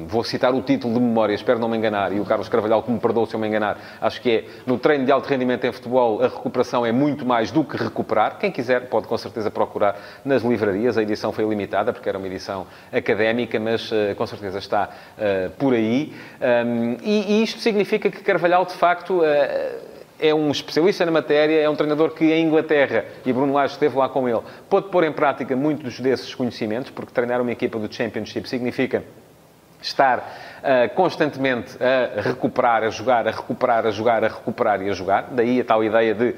Vou 0.06 0.25
citar 0.25 0.55
o 0.55 0.62
título 0.62 0.94
de 0.94 1.00
memória, 1.00 1.35
espero 1.35 1.58
não 1.58 1.69
me 1.69 1.76
enganar, 1.76 2.12
e 2.12 2.20
o 2.20 2.25
Carlos 2.25 2.49
Carvalhal, 2.49 2.82
que 2.82 2.91
me 2.91 2.99
perdoa 2.99 3.26
se 3.26 3.35
eu 3.35 3.41
me 3.41 3.47
enganar, 3.47 3.79
acho 4.00 4.20
que 4.20 4.31
é 4.31 4.44
no 4.67 4.79
treino 4.79 5.05
de 5.05 5.12
alto 5.12 5.29
rendimento 5.29 5.64
em 5.67 5.73
futebol, 5.73 6.23
a 6.23 6.29
recuperação 6.29 6.85
é 6.85 6.93
muito 6.93 7.25
mais 7.25 7.50
do 7.50 7.64
que 7.64 7.76
recuperar. 7.76 8.38
Quem 8.38 8.50
quiser 8.50 8.88
pode 8.88 9.06
com 9.06 9.17
certeza 9.17 9.50
procurar 9.50 9.97
nas 10.25 10.43
livrarias. 10.43 10.97
A 10.97 11.02
edição 11.02 11.32
foi 11.32 11.44
limitada 11.44 11.93
porque 11.93 12.08
era 12.08 12.19
uma 12.19 12.26
edição 12.26 12.67
académica, 12.93 13.58
mas 13.58 13.91
uh, 13.91 14.14
com 14.17 14.26
certeza 14.26 14.58
está 14.58 14.88
uh, 15.17 15.50
por 15.53 15.75
aí. 15.75 16.12
Um, 16.41 16.96
e, 17.03 17.41
e, 17.41 17.43
isto 17.43 17.61
significa 17.61 18.11
que 18.11 18.23
Carvalhal, 18.23 18.64
de 18.64 18.75
facto, 18.75 19.23
é 20.20 20.34
um 20.34 20.50
especialista 20.50 21.05
na 21.05 21.12
matéria, 21.12 21.61
é 21.61 21.69
um 21.69 21.76
treinador 21.76 22.11
que 22.11 22.25
em 22.25 22.46
Inglaterra, 22.46 23.05
e 23.25 23.32
Bruno 23.32 23.52
Lage 23.52 23.75
esteve 23.75 23.96
lá 23.96 24.08
com 24.08 24.28
ele, 24.28 24.40
pôde 24.69 24.88
pôr 24.88 25.05
em 25.05 25.12
prática 25.12 25.56
muitos 25.56 25.99
desses 26.00 26.34
conhecimentos, 26.34 26.90
porque 26.90 27.12
treinar 27.12 27.40
uma 27.40 27.52
equipa 27.52 27.78
do 27.78 27.93
Championship 27.93 28.49
significa 28.49 29.02
estar 29.82 30.19
uh, 30.19 30.94
constantemente 30.94 31.76
a 31.82 32.20
recuperar, 32.20 32.84
a 32.84 32.90
jogar, 32.90 33.26
a 33.26 33.31
recuperar, 33.31 33.87
a 33.87 33.90
jogar, 33.90 34.25
a 34.25 34.28
recuperar 34.28 34.82
e 34.82 34.90
a 34.90 34.93
jogar. 34.93 35.28
Daí 35.31 35.61
a 35.61 35.64
tal 35.64 35.82
ideia 35.82 36.14
de 36.14 36.34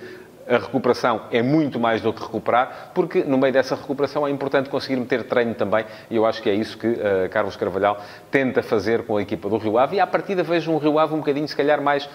a 0.48 0.58
recuperação 0.58 1.22
é 1.30 1.42
muito 1.42 1.78
mais 1.78 2.00
do 2.00 2.12
que 2.12 2.20
recuperar, 2.20 2.90
porque 2.94 3.22
no 3.24 3.38
meio 3.38 3.52
dessa 3.52 3.74
recuperação 3.74 4.26
é 4.26 4.30
importante 4.30 4.68
conseguir 4.68 4.96
meter 4.96 5.24
treino 5.24 5.54
também, 5.54 5.84
e 6.10 6.16
eu 6.16 6.26
acho 6.26 6.42
que 6.42 6.50
é 6.50 6.54
isso 6.54 6.76
que 6.76 6.86
uh, 6.86 7.28
Carlos 7.30 7.56
Carvalhal 7.56 8.00
tenta 8.30 8.62
fazer 8.62 9.04
com 9.04 9.16
a 9.16 9.22
equipa 9.22 9.48
do 9.48 9.56
Rio 9.56 9.78
Ave, 9.78 9.96
e 9.96 10.00
à 10.00 10.06
partida 10.06 10.42
vejo 10.42 10.72
um 10.72 10.78
Rio 10.78 10.98
Ave 10.98 11.14
um 11.14 11.18
bocadinho, 11.18 11.46
se 11.46 11.56
calhar, 11.56 11.80
mais, 11.80 12.04
uh, 12.04 12.10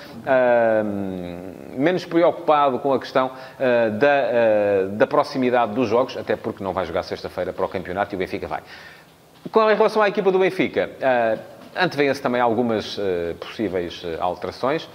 menos 1.77 2.05
preocupado 2.05 2.79
com 2.79 2.93
a 2.93 2.99
questão 2.99 3.27
uh, 3.27 3.91
da, 3.91 4.87
da 4.91 5.07
proximidade 5.07 5.73
dos 5.73 5.87
jogos, 5.87 6.17
até 6.17 6.35
porque 6.35 6.63
não 6.63 6.73
vai 6.73 6.85
jogar 6.85 7.03
sexta-feira 7.03 7.53
para 7.53 7.65
o 7.65 7.69
campeonato 7.69 8.13
e 8.13 8.15
o 8.15 8.19
Benfica 8.19 8.47
vai. 8.47 8.61
Com 9.51 9.65
relação 9.65 10.01
à 10.01 10.09
equipa 10.09 10.31
do 10.31 10.39
Benfica, 10.39 10.89
antevêm-se 11.75 12.21
também 12.21 12.41
algumas 12.41 12.99
possíveis 13.39 14.03
alterações. 14.19 14.89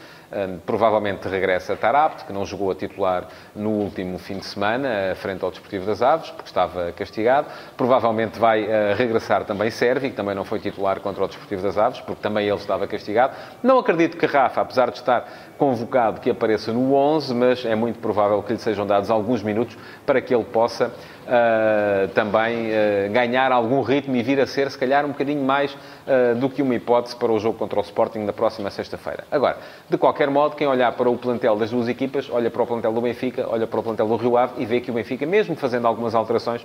Provavelmente 0.64 1.28
regressa 1.28 1.76
Tarabt, 1.76 2.24
que 2.24 2.32
não 2.32 2.44
jogou 2.44 2.70
a 2.70 2.74
titular 2.74 3.26
no 3.54 3.70
último 3.70 4.18
fim 4.18 4.38
de 4.38 4.46
semana, 4.46 5.14
frente 5.16 5.44
ao 5.44 5.50
Desportivo 5.50 5.84
das 5.84 6.00
Aves, 6.00 6.30
porque 6.30 6.48
estava 6.48 6.92
castigado. 6.92 7.48
Provavelmente 7.76 8.38
vai 8.38 8.64
uh, 8.64 8.94
regressar 8.96 9.44
também 9.44 9.70
Sérvio, 9.70 10.10
que 10.10 10.16
também 10.16 10.34
não 10.34 10.44
foi 10.44 10.58
titular 10.58 11.00
contra 11.00 11.24
o 11.24 11.26
Desportivo 11.28 11.62
das 11.62 11.76
Aves, 11.76 12.00
porque 12.00 12.22
também 12.22 12.46
ele 12.46 12.56
estava 12.56 12.86
castigado. 12.86 13.34
Não 13.62 13.78
acredito 13.78 14.16
que 14.16 14.26
Rafa, 14.26 14.60
apesar 14.60 14.90
de 14.90 14.98
estar 14.98 15.28
convocado, 15.58 16.20
que 16.20 16.30
apareça 16.30 16.72
no 16.72 16.94
11, 16.94 17.34
mas 17.34 17.64
é 17.64 17.74
muito 17.74 17.98
provável 17.98 18.42
que 18.42 18.52
lhe 18.52 18.58
sejam 18.58 18.86
dados 18.86 19.10
alguns 19.10 19.42
minutos 19.42 19.76
para 20.04 20.20
que 20.20 20.34
ele 20.34 20.44
possa 20.44 20.88
uh, 20.88 22.08
também 22.08 22.70
uh, 22.70 23.12
ganhar 23.12 23.52
algum 23.52 23.80
ritmo 23.82 24.16
e 24.16 24.22
vir 24.22 24.40
a 24.40 24.46
ser, 24.46 24.70
se 24.70 24.78
calhar, 24.78 25.04
um 25.04 25.08
bocadinho 25.08 25.42
mais 25.42 25.72
uh, 25.72 26.34
do 26.36 26.48
que 26.48 26.62
uma 26.62 26.74
hipótese 26.74 27.14
para 27.16 27.30
o 27.30 27.38
jogo 27.38 27.58
contra 27.58 27.78
o 27.78 27.82
Sporting 27.82 28.20
na 28.20 28.32
próxima 28.32 28.70
sexta-feira. 28.70 29.24
Agora, 29.30 29.58
de 29.88 29.96
qualquer 29.96 30.21
modo, 30.30 30.56
quem 30.56 30.66
olhar 30.66 30.92
para 30.92 31.10
o 31.10 31.16
plantel 31.16 31.56
das 31.56 31.70
duas 31.70 31.88
equipas, 31.88 32.28
olha 32.30 32.50
para 32.50 32.62
o 32.62 32.66
plantel 32.66 32.92
do 32.92 33.00
Benfica, 33.00 33.46
olha 33.48 33.66
para 33.66 33.80
o 33.80 33.82
plantel 33.82 34.06
do 34.06 34.16
Rio 34.16 34.36
Ave 34.36 34.62
e 34.62 34.66
vê 34.66 34.80
que 34.80 34.90
o 34.90 34.94
Benfica, 34.94 35.26
mesmo 35.26 35.56
fazendo 35.56 35.86
algumas 35.86 36.14
alterações, 36.14 36.64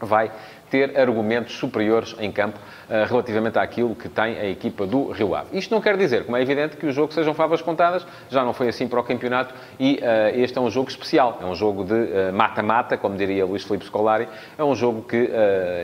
vai 0.00 0.30
ter 0.70 0.98
argumentos 0.98 1.56
superiores 1.56 2.14
em 2.18 2.30
campo 2.30 2.58
uh, 2.58 3.04
relativamente 3.08 3.58
àquilo 3.58 3.94
que 3.94 4.08
tem 4.08 4.38
a 4.38 4.48
equipa 4.48 4.86
do 4.86 5.10
Rio 5.10 5.34
Ave. 5.34 5.58
Isto 5.58 5.74
não 5.74 5.80
quer 5.80 5.96
dizer, 5.96 6.24
como 6.24 6.36
é 6.36 6.42
evidente, 6.42 6.76
que 6.76 6.86
o 6.86 6.92
jogo 6.92 7.12
sejam 7.12 7.34
favas 7.34 7.60
contadas, 7.60 8.06
já 8.30 8.44
não 8.44 8.52
foi 8.52 8.68
assim 8.68 8.86
para 8.86 9.00
o 9.00 9.02
campeonato 9.02 9.52
e 9.78 9.96
uh, 9.96 10.40
este 10.40 10.56
é 10.56 10.60
um 10.60 10.70
jogo 10.70 10.88
especial, 10.88 11.38
é 11.42 11.44
um 11.44 11.54
jogo 11.54 11.84
de 11.84 12.32
mata-mata, 12.32 12.94
uh, 12.94 12.98
como 12.98 13.16
diria 13.16 13.44
Luís 13.44 13.64
Filipe 13.64 13.84
Scolari, 13.84 14.28
é 14.56 14.64
um 14.64 14.74
jogo 14.74 15.02
que, 15.02 15.30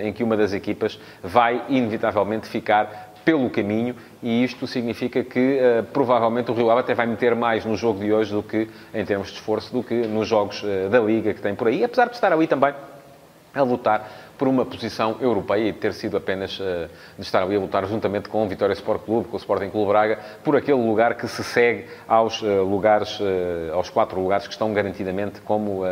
em 0.03 0.13
que 0.13 0.23
uma 0.23 0.37
das 0.37 0.53
equipas 0.53 0.99
vai 1.23 1.63
inevitavelmente 1.69 2.49
ficar 2.49 3.06
pelo 3.27 3.51
caminho 3.51 3.97
e 4.23 4.45
isto 4.45 4.69
significa 4.69 5.25
que 5.25 5.59
uh, 5.59 5.83
provavelmente 5.93 6.49
o 6.53 6.55
Rio 6.55 6.71
Ave 6.71 6.81
até 6.81 6.95
vai 6.95 7.07
meter 7.07 7.35
mais 7.35 7.65
no 7.65 7.77
jogo 7.77 7.99
de 7.99 8.13
hoje 8.13 8.33
do 8.33 8.41
que 8.41 8.69
em 8.95 9.05
termos 9.05 9.29
de 9.29 9.35
esforço 9.35 9.73
do 9.73 9.83
que 9.83 9.95
nos 10.07 10.29
jogos 10.29 10.63
uh, 10.63 10.89
da 10.89 11.01
Liga 11.01 11.35
que 11.35 11.41
tem 11.41 11.53
por 11.53 11.67
aí, 11.67 11.83
apesar 11.83 12.07
de 12.07 12.15
estar 12.15 12.33
ali 12.33 12.47
também 12.47 12.73
a 13.53 13.63
lutar 13.63 14.09
por 14.39 14.47
uma 14.47 14.65
posição 14.65 15.17
europeia 15.21 15.69
e 15.69 15.73
ter 15.73 15.93
sido 15.93 16.17
apenas 16.17 16.59
uh, 16.61 16.89
de 17.19 17.25
estar 17.25 17.43
ali 17.43 17.57
a 17.57 17.59
lutar 17.59 17.85
juntamente 17.87 18.29
com 18.29 18.45
o 18.45 18.49
Vitória 18.49 18.75
Sport 18.75 19.03
Clube, 19.03 19.29
com 19.29 19.37
o 19.37 19.39
Sporting 19.41 19.71
Clube 19.71 19.89
Braga, 19.89 20.19
por 20.45 20.55
aquele 20.55 20.79
lugar 20.79 21.15
que 21.15 21.27
se 21.27 21.43
segue 21.43 21.87
aos 22.07 22.41
uh, 22.43 22.63
lugares, 22.63 23.19
uh, 23.19 23.75
aos 23.75 23.91
quatro 23.91 24.21
lugares 24.21 24.47
que 24.47 24.53
estão 24.53 24.73
garantidamente 24.73 25.41
como 25.41 25.83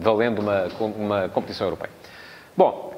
valendo 0.00 0.40
uma, 0.40 0.68
uma 0.96 1.28
competição 1.28 1.66
europeia. 1.66 1.90
Bom, 2.56 2.89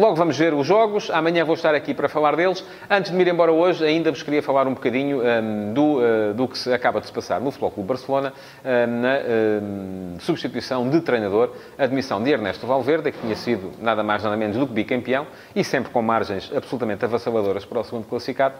Logo 0.00 0.14
vamos 0.14 0.38
ver 0.38 0.54
os 0.54 0.66
jogos. 0.66 1.10
Amanhã 1.10 1.44
vou 1.44 1.54
estar 1.54 1.74
aqui 1.74 1.92
para 1.92 2.08
falar 2.08 2.34
deles. 2.34 2.64
Antes 2.88 3.10
de 3.10 3.16
me 3.18 3.22
ir 3.22 3.28
embora 3.28 3.52
hoje, 3.52 3.84
ainda 3.84 4.10
vos 4.10 4.22
queria 4.22 4.42
falar 4.42 4.66
um 4.66 4.72
bocadinho 4.72 5.20
um, 5.20 5.74
do, 5.74 5.98
uh, 5.98 6.32
do 6.34 6.48
que 6.48 6.56
se 6.56 6.72
acaba 6.72 7.02
de 7.02 7.06
se 7.06 7.12
passar 7.12 7.38
no 7.38 7.50
Futebol 7.50 7.70
Clube 7.70 7.88
Barcelona, 7.88 8.32
um, 8.64 9.00
na 9.02 9.18
um, 9.18 10.18
substituição 10.18 10.88
de 10.88 11.02
treinador, 11.02 11.50
admissão 11.76 12.22
de 12.22 12.30
Ernesto 12.30 12.66
Valverde, 12.66 13.12
que 13.12 13.18
tinha 13.18 13.36
sido 13.36 13.72
nada 13.78 14.02
mais 14.02 14.22
nada 14.22 14.38
menos 14.38 14.56
do 14.56 14.66
que 14.66 14.72
bicampeão, 14.72 15.26
e 15.54 15.62
sempre 15.62 15.92
com 15.92 16.00
margens 16.00 16.50
absolutamente 16.56 17.04
avassaladoras 17.04 17.66
para 17.66 17.80
o 17.80 17.84
segundo 17.84 18.06
classificado. 18.06 18.54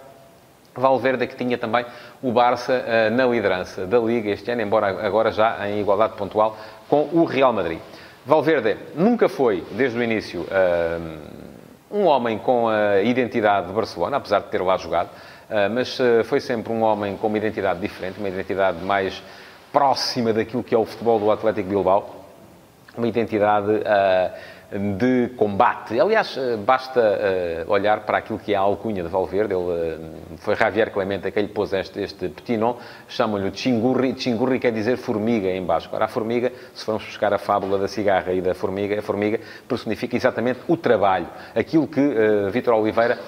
Valverde 0.74 1.26
que 1.26 1.36
tinha 1.36 1.56
também 1.56 1.86
o 2.22 2.32
Barça 2.32 2.84
uh, 2.84 3.16
na 3.16 3.24
liderança 3.24 3.86
da 3.86 3.98
Liga 3.98 4.28
este 4.28 4.50
ano, 4.50 4.60
embora 4.60 4.88
agora 5.06 5.32
já 5.32 5.66
em 5.66 5.80
igualdade 5.80 6.18
pontual 6.18 6.58
com 6.86 7.08
o 7.14 7.24
Real 7.24 7.50
Madrid. 7.50 7.78
Valverde 8.30 8.76
nunca 8.94 9.28
foi, 9.28 9.64
desde 9.72 9.98
o 9.98 10.02
início, 10.04 10.46
um 11.90 12.04
homem 12.04 12.38
com 12.38 12.68
a 12.68 13.02
identidade 13.02 13.66
de 13.66 13.72
Barcelona, 13.72 14.18
apesar 14.18 14.38
de 14.38 14.46
ter 14.46 14.62
lá 14.62 14.76
jogado, 14.76 15.10
eh, 15.50 15.68
mas 15.68 15.98
eh, 15.98 16.22
foi 16.22 16.38
sempre 16.38 16.72
um 16.72 16.80
homem 16.82 17.16
com 17.16 17.26
uma 17.26 17.36
identidade 17.36 17.80
diferente, 17.80 18.20
uma 18.20 18.28
identidade 18.28 18.84
mais 18.84 19.20
próxima 19.72 20.32
daquilo 20.32 20.62
que 20.62 20.72
é 20.72 20.78
o 20.78 20.84
futebol 20.84 21.18
do 21.18 21.28
Atlético 21.28 21.70
Bilbao, 21.70 22.24
uma 22.96 23.08
identidade 23.08 23.82
de 24.70 25.30
combate. 25.36 25.98
Aliás, 25.98 26.36
eh, 26.36 26.56
basta 26.56 27.00
uh, 27.00 27.72
olhar 27.72 28.00
para 28.00 28.18
aquilo 28.18 28.38
que 28.38 28.54
é 28.54 28.56
a 28.56 28.60
alcunha 28.60 29.02
de 29.02 29.08
Valverde. 29.08 29.52
Ele, 29.52 29.64
uh, 29.64 30.38
foi 30.38 30.54
Javier 30.54 30.92
Clemente 30.92 31.30
que 31.32 31.40
lhe 31.40 31.48
pôs 31.48 31.72
este, 31.72 32.00
este 32.00 32.56
nom, 32.56 32.76
chamam-lhe 33.08 33.50
Chingurri. 33.52 34.14
Chingurri 34.16 34.60
quer 34.60 34.72
dizer 34.72 34.96
formiga 34.96 35.48
em 35.48 35.64
basco. 35.64 35.88
Agora, 35.90 36.04
a 36.04 36.08
formiga, 36.08 36.52
se 36.72 36.84
formos 36.84 37.04
buscar 37.04 37.32
a 37.34 37.38
fábula 37.38 37.78
da 37.78 37.88
cigarra 37.88 38.32
e 38.32 38.40
da 38.40 38.54
formiga, 38.54 38.98
a 38.98 39.02
formiga 39.02 39.40
personifica 39.66 40.16
exatamente 40.16 40.60
o 40.68 40.76
trabalho. 40.76 41.26
Aquilo 41.54 41.88
que 41.88 42.00
uh, 42.00 42.50
Vítor 42.50 42.74
Oliveira 42.74 43.18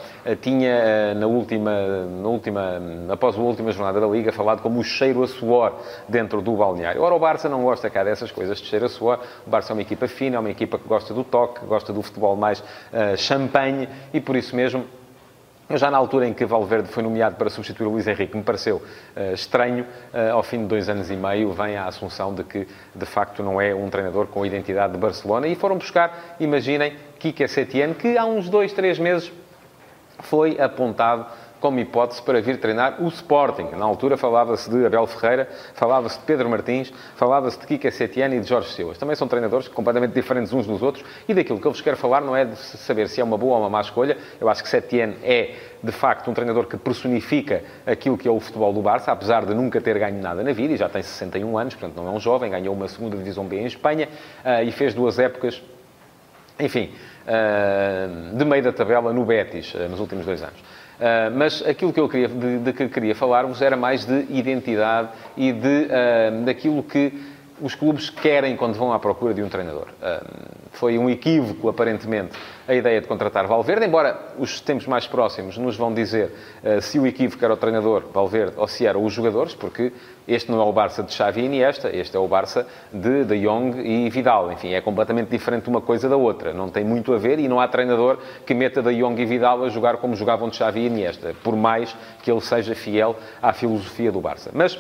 tinha 0.41 1.15
na 1.17 1.27
última, 1.27 2.07
na 2.07 2.29
última, 2.29 2.81
após 3.11 3.37
a 3.37 3.41
última 3.41 3.73
jornada 3.73 4.01
da 4.01 4.07
Liga, 4.07 4.31
falado 4.31 4.63
como 4.63 4.79
o 4.79 4.85
cheiro 4.85 5.25
a 5.25 5.27
suor 5.27 5.73
dentro 6.09 6.41
do 6.41 6.53
balneário. 6.55 7.03
Ora, 7.03 7.13
o 7.13 7.19
Barça 7.19 7.49
não 7.49 7.65
gosta 7.65 7.91
cá 7.91 8.05
dessas 8.05 8.31
coisas 8.31 8.61
de 8.61 8.69
cheiro 8.69 8.87
a 8.87 8.89
suor. 8.89 9.19
O 9.45 9.51
Barça 9.51 9.73
é 9.73 9.75
uma 9.75 9.83
equipa 9.83 10.07
fina, 10.07 10.37
é 10.37 10.39
uma 10.39 10.51
equipa 10.51 10.79
que 10.79 10.87
gosta 10.87 11.13
do 11.13 11.25
toque, 11.33 11.65
gosta 11.65 11.93
do 11.93 12.03
futebol 12.03 12.37
mais 12.37 12.61
uh, 12.61 13.17
champanhe 13.17 13.89
e 14.13 14.21
por 14.21 14.37
isso 14.37 14.55
mesmo 14.55 14.85
já 15.71 15.91
na 15.91 15.97
altura 15.97 16.29
em 16.29 16.35
que 16.35 16.45
Valverde 16.45 16.89
foi 16.89 17.03
nomeado 17.03 17.37
para 17.37 17.49
substituir 17.49 17.87
o 17.87 17.91
Luís 17.91 18.07
Henrique, 18.07 18.37
me 18.37 18.43
pareceu 18.43 18.77
uh, 18.77 19.33
estranho, 19.33 19.87
uh, 20.13 20.33
ao 20.35 20.43
fim 20.43 20.59
de 20.59 20.67
dois 20.67 20.89
anos 20.89 21.11
e 21.11 21.17
meio, 21.17 21.51
vem 21.53 21.77
a 21.77 21.87
assunção 21.87 22.35
de 22.35 22.45
que, 22.45 22.69
de 22.95 23.07
facto, 23.07 23.43
não 23.43 23.59
é 23.59 23.75
um 23.75 23.89
treinador 23.89 24.27
com 24.27 24.43
a 24.43 24.47
identidade 24.47 24.93
de 24.93 24.99
Barcelona. 24.99 25.47
E 25.47 25.55
foram 25.55 25.79
buscar, 25.79 26.37
imaginem, 26.39 26.97
Kike 27.19 27.49
Setien, 27.49 27.95
que 27.95 28.19
há 28.19 28.27
uns 28.27 28.51
dois, 28.51 28.73
três 28.73 28.99
meses 28.99 29.33
foi 30.19 30.61
apontado 30.61 31.27
como 31.63 31.79
hipótese 31.79 32.21
para 32.21 32.43
vir 32.43 32.59
treinar 32.59 33.01
o 33.01 33.09
Sporting. 33.09 33.69
Na 33.77 33.85
altura 33.85 34.17
falava-se 34.17 34.69
de 34.69 34.85
Abel 34.85 35.07
Ferreira, 35.07 35.49
falava-se 35.75 36.19
de 36.19 36.25
Pedro 36.25 36.51
Martins, 36.51 36.93
falava-se 37.15 37.59
de 37.59 37.67
Kika 37.67 37.91
Setiani 37.91 38.37
e 38.37 38.41
de 38.41 38.49
Jorge 38.49 38.71
Silva. 38.73 38.95
Também 38.97 39.15
são 39.15 39.29
treinadores 39.29 39.69
completamente 39.69 40.13
diferentes 40.13 40.53
uns 40.53 40.67
dos 40.67 40.83
outros 40.83 41.05
e 41.29 41.33
daquilo 41.33 41.61
que 41.61 41.67
eu 41.67 41.71
vos 41.71 41.81
quero 41.81 41.97
falar 41.97 42.21
não 42.21 42.37
é 42.37 42.45
de 42.45 42.57
saber 42.57 43.09
se 43.09 43.21
é 43.21 43.25
uma 43.25 43.39
boa 43.39 43.55
ou 43.55 43.61
uma 43.61 43.71
má 43.71 43.81
escolha. 43.81 44.19
Eu 44.41 44.49
acho 44.49 44.61
que 44.61 44.69
Setiani 44.69 45.17
é, 45.23 45.55
de 45.81 45.93
facto, 45.93 46.29
um 46.29 46.35
treinador 46.35 46.67
que 46.67 46.77
personifica 46.77 47.63
aquilo 47.87 48.19
que 48.19 48.27
é 48.27 48.31
o 48.31 48.41
futebol 48.41 48.73
do 48.73 48.83
Barça, 48.83 49.13
apesar 49.13 49.47
de 49.47 49.55
nunca 49.55 49.81
ter 49.81 49.97
ganho 50.01 50.21
nada 50.21 50.43
na 50.43 50.53
vida 50.53 50.75
e 50.75 50.77
já 50.77 50.89
tem 50.89 51.01
61 51.01 51.57
anos, 51.57 51.75
portanto 51.77 51.97
não 51.97 52.09
é 52.09 52.11
um 52.11 52.19
jovem, 52.19 52.51
ganhou 52.51 52.75
uma 52.75 52.89
segunda 52.89 53.17
divisão 53.17 53.45
B 53.45 53.61
em 53.61 53.67
Espanha 53.67 54.09
uh, 54.45 54.65
e 54.65 54.73
fez 54.73 54.95
duas 54.95 55.21
épocas, 55.21 55.63
enfim, 56.59 56.91
uh, 57.23 58.37
de 58.37 58.45
meio 58.45 58.65
da 58.65 58.73
tabela 58.73 59.13
no 59.13 59.25
Betis, 59.25 59.73
uh, 59.75 59.89
nos 59.89 60.01
últimos 60.01 60.27
dois 60.27 60.43
anos. 60.43 60.61
Uh, 61.03 61.37
mas 61.37 61.67
aquilo 61.67 61.93
que 61.93 61.99
eu 61.99 62.09
queria, 62.09 62.29
de, 62.29 62.59
de, 62.61 62.73
que 62.73 62.89
queria 62.89 63.13
falarmos 63.13 63.61
era 63.61 63.77
mais 63.77 64.05
de 64.07 64.25
identidade 64.31 65.09
e 65.37 65.51
de, 65.51 65.89
uh, 65.89 66.45
daquilo 66.45 66.81
que 66.81 67.13
os 67.61 67.75
clubes 67.75 68.09
querem 68.09 68.57
quando 68.57 68.75
vão 68.75 68.93
à 68.93 69.01
procura 69.01 69.35
de 69.35 69.43
um 69.43 69.49
treinador. 69.49 69.89
Foi 70.73 70.99
um 70.99 71.09
equívoco, 71.09 71.69
aparentemente, 71.69 72.33
a 72.67 72.75
ideia 72.75 73.01
de 73.01 73.07
contratar 73.07 73.47
Valverde, 73.47 73.85
embora 73.85 74.19
os 74.39 74.61
tempos 74.61 74.87
mais 74.87 75.07
próximos 75.07 75.59
nos 75.59 75.77
vão 75.77 75.93
dizer 75.93 76.33
uh, 76.63 76.81
se 76.81 76.99
o 76.99 77.07
equívoco 77.07 77.45
era 77.45 77.55
o 77.55 77.57
treinador 77.57 78.05
Valverde 78.13 78.55
ou 78.57 78.67
se 78.67 78.87
eram 78.87 79.05
os 79.05 79.13
jogadores, 79.13 79.55
porque 79.55 79.93
este 80.27 80.51
não 80.51 80.61
é 80.61 80.65
o 80.65 80.73
Barça 80.73 81.03
de 81.03 81.13
Xavi 81.13 81.43
e 81.43 81.45
Iniesta, 81.47 81.95
este 81.95 82.17
é 82.17 82.21
o 82.21 82.29
Barça 82.29 82.67
de 82.93 83.25
De 83.25 83.41
Jong 83.41 83.81
e 83.81 84.09
Vidal. 84.09 84.53
Enfim, 84.53 84.73
é 84.73 84.81
completamente 84.81 85.29
diferente 85.29 85.69
uma 85.69 85.81
coisa 85.81 86.09
da 86.09 86.17
outra. 86.17 86.53
Não 86.53 86.69
tem 86.69 86.85
muito 86.85 87.13
a 87.13 87.19
ver 87.19 87.39
e 87.39 87.49
não 87.49 87.61
há 87.61 87.67
treinador 87.67 88.19
que 88.47 88.55
meta 88.55 88.81
De 88.83 88.95
Jong 88.95 89.21
e 89.21 89.27
Vidal 89.27 89.65
a 89.65 89.69
jogar 89.69 89.97
como 89.97 90.15
jogavam 90.15 90.49
de 90.49 90.57
Xavi 90.57 90.81
e 90.81 90.87
Iniesta, 90.87 91.35
por 91.43 91.57
mais 91.57 91.95
que 92.23 92.31
ele 92.31 92.41
seja 92.41 92.75
fiel 92.75 93.17
à 93.43 93.53
filosofia 93.53 94.13
do 94.13 94.21
Barça. 94.21 94.51
Mas 94.55 94.79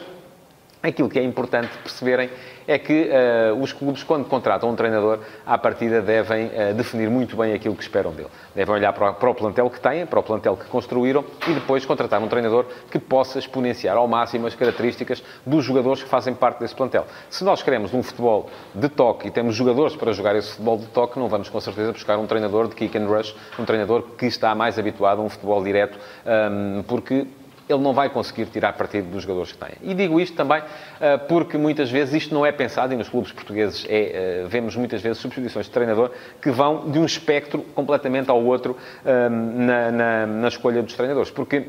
aquilo 0.82 1.08
que 1.08 1.18
é 1.18 1.22
importante 1.22 1.70
perceberem 1.78 2.28
é 2.66 2.78
que 2.78 3.08
uh, 3.10 3.60
os 3.60 3.72
clubes, 3.72 4.02
quando 4.02 4.24
contratam 4.26 4.70
um 4.70 4.76
treinador, 4.76 5.20
à 5.44 5.58
partida 5.58 6.00
devem 6.00 6.46
uh, 6.46 6.74
definir 6.74 7.10
muito 7.10 7.36
bem 7.36 7.52
aquilo 7.52 7.74
que 7.74 7.82
esperam 7.82 8.12
dele. 8.12 8.28
Devem 8.54 8.74
olhar 8.74 8.92
para, 8.92 9.12
para, 9.12 9.30
o 9.30 9.34
plantel 9.34 9.68
que 9.68 9.80
têm, 9.80 10.06
para 10.06 10.20
o 10.20 10.22
plantel 10.22 10.56
que 10.56 10.66
construíram 10.66 11.24
e 11.48 11.54
depois 11.54 11.84
contratar 11.84 12.20
um 12.20 12.28
treinador 12.28 12.66
que 12.90 12.98
possa 12.98 13.38
exponenciar 13.38 13.96
ao 13.96 14.06
máximo 14.06 14.46
as 14.46 14.54
características 14.54 15.22
dos 15.44 15.64
jogadores 15.64 16.02
que 16.02 16.08
fazem 16.08 16.34
parte 16.34 16.60
desse 16.60 16.74
plantel. 16.74 17.06
Se 17.30 17.44
nós 17.44 17.62
queremos 17.62 17.92
um 17.94 18.02
futebol 18.02 18.48
de 18.74 18.88
toque 18.88 19.28
e 19.28 19.30
temos 19.30 19.54
jogadores 19.54 19.96
para 19.96 20.12
jogar 20.12 20.36
esse 20.36 20.50
futebol 20.50 20.78
de 20.78 20.86
toque, 20.86 21.18
não 21.18 21.28
vamos 21.28 21.48
com 21.48 21.60
certeza 21.60 21.92
buscar 21.92 22.18
um 22.18 22.26
treinador 22.26 22.68
de 22.68 22.74
kick 22.74 22.96
and 22.96 23.06
rush, 23.06 23.34
um 23.58 23.64
treinador 23.64 24.02
que 24.16 24.26
está 24.26 24.54
mais 24.54 24.78
habituado 24.78 25.20
a 25.20 25.24
um 25.24 25.28
futebol 25.28 25.62
direto, 25.62 25.98
um, 26.24 26.78
ehm, 26.78 26.82
porque 26.82 27.26
ele 27.72 27.82
não 27.82 27.92
vai 27.92 28.08
conseguir 28.10 28.46
tirar 28.46 28.72
partido 28.74 29.10
dos 29.10 29.22
jogadores 29.22 29.52
que 29.52 29.58
tem. 29.58 29.70
E 29.82 29.94
digo 29.94 30.20
isto 30.20 30.36
também 30.36 30.60
uh, 30.60 31.26
porque 31.28 31.56
muitas 31.56 31.90
vezes 31.90 32.14
isto 32.14 32.34
não 32.34 32.44
é 32.44 32.52
pensado, 32.52 32.92
e 32.92 32.96
nos 32.96 33.08
clubes 33.08 33.32
portugueses 33.32 33.86
é, 33.88 34.42
uh, 34.44 34.48
vemos 34.48 34.76
muitas 34.76 35.00
vezes 35.00 35.18
substituições 35.18 35.66
de 35.66 35.72
treinador 35.72 36.10
que 36.40 36.50
vão 36.50 36.90
de 36.90 36.98
um 36.98 37.04
espectro 37.04 37.62
completamente 37.74 38.30
ao 38.30 38.42
outro 38.42 38.72
uh, 38.72 39.30
na, 39.30 39.90
na, 39.90 40.26
na 40.26 40.48
escolha 40.48 40.82
dos 40.82 40.94
treinadores. 40.94 41.30
Porque 41.30 41.68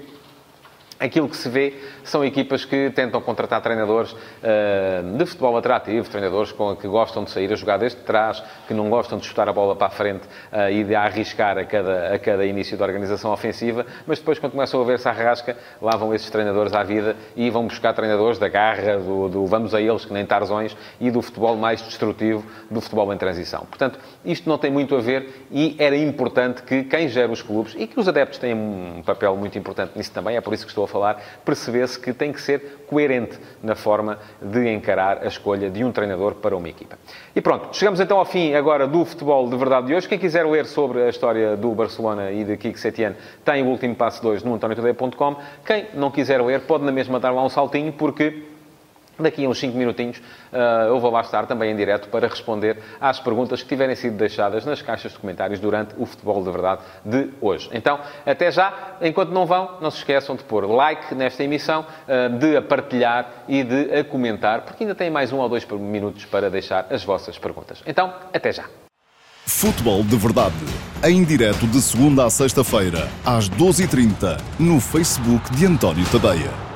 aquilo 1.04 1.28
que 1.28 1.36
se 1.36 1.50
vê 1.50 1.74
são 2.04 2.24
equipas 2.24 2.64
que 2.64 2.90
tentam 2.92 3.22
contratar 3.22 3.62
treinadores 3.62 4.14
uh, 4.14 5.18
de 5.18 5.26
futebol 5.26 5.58
atrativo, 5.58 6.10
treinadores 6.10 6.52
com, 6.54 6.76
que 6.76 6.88
gostam 6.88 7.26
de 7.26 7.32
sair 7.32 7.52
a 7.52 7.56
jogar 7.56 7.78
desde 7.78 8.00
trás, 8.02 8.42
que 8.68 8.74
não 8.74 8.90
gostam 8.90 9.18
de 9.18 9.26
chutar 9.26 9.50
a 9.50 9.54
bola 9.54 9.76
para 9.76 9.88
a 9.88 9.90
frente 9.90 10.26
uh, 10.52 10.70
e 10.72 10.84
de 10.84 10.96
arriscar 10.96 11.58
a 11.58 11.66
cada, 11.66 12.16
a 12.16 12.20
cada 12.20 12.46
início 12.46 12.78
da 12.78 12.86
organização 12.86 13.32
ofensiva, 13.34 13.86
mas 14.08 14.20
depois, 14.20 14.40
quando 14.40 14.54
começam 14.54 14.80
a 14.80 14.84
ver-se 14.86 15.08
à 15.08 15.12
rasca, 15.12 15.58
lá 15.82 15.96
vão 15.98 16.14
esses 16.14 16.30
treinadores 16.30 16.74
à 16.74 16.84
vida 16.84 17.18
e 17.36 17.50
vão 17.50 17.68
buscar 17.68 17.94
treinadores 17.94 18.40
da 18.40 18.48
garra, 18.48 18.98
do, 18.98 19.28
do 19.28 19.46
vamos 19.46 19.76
a 19.76 19.82
eles, 19.82 20.06
que 20.06 20.14
nem 20.14 20.26
tarzões, 20.26 20.76
e 21.02 21.12
do 21.12 21.22
futebol 21.22 21.58
mais 21.58 21.82
destrutivo, 21.82 22.46
do 22.72 22.80
futebol 22.80 23.14
em 23.14 23.18
transição. 23.18 23.66
Portanto, 23.66 24.00
isto 24.24 24.48
não 24.48 24.58
tem 24.58 24.72
muito 24.72 24.96
a 24.96 25.02
ver 25.02 25.48
e 25.52 25.76
era 25.78 25.98
importante 25.98 26.64
que 26.64 26.84
quem 26.84 27.10
gera 27.10 27.32
os 27.32 27.42
clubes, 27.42 27.76
e 27.78 27.88
que 27.88 28.00
os 28.00 28.08
adeptos 28.08 28.40
têm 28.40 28.54
um 28.54 29.02
papel 29.06 29.36
muito 29.36 29.58
importante 29.58 29.92
nisso 29.98 30.12
também, 30.12 30.38
é 30.38 30.42
por 30.42 30.54
isso 30.54 30.66
que 30.66 30.72
estou 30.72 30.86
a 30.86 30.93
falar, 30.94 31.22
percebesse 31.44 32.00
que 32.00 32.14
tem 32.14 32.32
que 32.32 32.40
ser 32.40 32.86
coerente 32.88 33.40
na 33.62 33.76
forma 33.76 34.20
de 34.42 34.70
encarar 34.72 35.24
a 35.24 35.28
escolha 35.28 35.70
de 35.70 35.84
um 35.84 35.92
treinador 35.92 36.36
para 36.36 36.56
uma 36.56 36.70
equipa. 36.70 36.98
E 37.36 37.42
pronto, 37.42 37.76
chegamos 37.76 38.00
então 38.00 38.20
ao 38.20 38.26
fim 38.26 38.54
agora 38.54 38.88
do 38.88 39.04
futebol 39.04 39.50
de 39.50 39.58
verdade 39.58 39.88
de 39.88 39.96
hoje. 39.96 40.08
Quem 40.08 40.20
quiser 40.20 40.46
ler 40.46 40.66
sobre 40.66 41.02
a 41.02 41.10
história 41.10 41.58
do 41.58 41.72
Barcelona 41.72 42.32
e 42.32 42.44
de 42.44 42.56
Kiko 42.56 42.78
Setien 42.78 43.16
tem 43.44 43.64
o 43.64 43.68
último 43.68 43.96
passo 43.96 44.22
2 44.22 44.44
no 44.44 44.54
antoniotodeia.com. 44.54 45.36
Quem 45.66 45.88
não 45.96 46.12
quiser 46.12 46.42
ler 46.42 46.62
pode 46.62 46.84
na 46.84 46.92
mesma 46.92 47.20
dar 47.20 47.32
lá 47.32 47.44
um 47.44 47.50
saltinho 47.50 47.92
porque 47.92 48.53
Daqui 49.18 49.46
a 49.46 49.50
uns 49.50 49.60
5 49.60 49.78
minutinhos 49.78 50.18
uh, 50.18 50.88
eu 50.88 51.00
vou 51.00 51.12
lá 51.12 51.22
estar 51.22 51.46
também 51.46 51.72
em 51.72 51.76
direto 51.76 52.10
para 52.10 52.28
responder 52.28 52.78
às 53.00 53.20
perguntas 53.20 53.62
que 53.62 53.70
tiverem 53.70 53.96
sido 53.96 54.18
deixadas 54.18 54.66
nas 54.66 54.82
caixas 54.82 55.12
de 55.12 55.20
comentários 55.20 55.60
durante 55.60 55.94
o 55.98 56.06
Futebol 56.06 56.44
de 56.44 56.50
Verdade 56.50 56.82
de 57.06 57.30
hoje. 57.40 57.70
Então, 57.72 58.00
até 58.26 58.52
já. 58.52 58.98
Enquanto 59.02 59.30
não 59.30 59.46
vão, 59.46 59.78
não 59.82 59.92
se 59.92 59.98
esqueçam 59.98 60.36
de 60.36 60.44
pôr 60.44 60.66
like 60.66 61.14
nesta 61.14 61.44
emissão, 61.44 61.86
uh, 62.08 62.38
de 62.38 62.58
a 62.58 62.62
partilhar 62.62 63.30
e 63.48 63.64
de 63.64 64.00
a 64.00 64.04
comentar, 64.04 64.62
porque 64.62 64.84
ainda 64.84 64.96
tem 64.96 65.10
mais 65.10 65.32
um 65.32 65.38
ou 65.38 65.48
dois 65.48 65.66
minutos 65.66 66.26
para 66.26 66.50
deixar 66.50 66.88
as 66.90 67.04
vossas 67.04 67.38
perguntas. 67.38 67.84
Então, 67.86 68.14
até 68.34 68.52
já. 68.52 68.66
Futebol 69.46 70.04
de 70.04 70.16
Verdade, 70.16 70.56
em 71.04 71.24
direto 71.24 71.68
de 71.68 71.82
segunda 71.82 72.26
a 72.26 72.30
sexta-feira, 72.30 73.10
às 73.26 73.50
12h30, 73.50 74.40
no 74.58 74.80
Facebook 74.80 75.54
de 75.54 75.66
António 75.66 76.06
Tadeia. 76.10 76.73